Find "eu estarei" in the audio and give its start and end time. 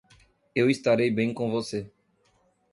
0.55-1.11